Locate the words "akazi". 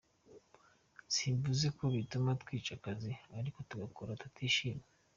2.77-3.11